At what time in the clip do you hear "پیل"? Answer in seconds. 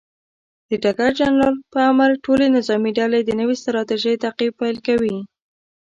4.61-4.77